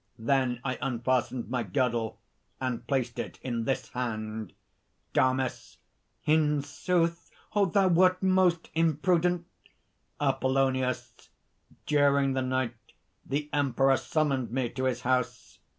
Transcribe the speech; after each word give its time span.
Then 0.17 0.61
I 0.63 0.79
unfastened 0.81 1.51
my 1.51 1.61
girdle 1.61 2.17
and 2.59 2.87
placed 2.87 3.19
it 3.19 3.37
in 3.43 3.65
this 3.65 3.89
hand." 3.89 4.51
DAMIS. 5.13 5.77
"In 6.25 6.63
sooth, 6.63 7.29
thou 7.53 7.87
wert 7.87 8.23
most 8.23 8.71
imprudent!" 8.73 9.45
APOLLONIUS. 10.19 11.29
"During 11.85 12.33
the 12.33 12.41
night 12.41 12.73
the 13.23 13.47
Emperor 13.53 13.95
summoned 13.95 14.49
me 14.49 14.69
to 14.69 14.85
his 14.85 15.01
house. 15.01 15.59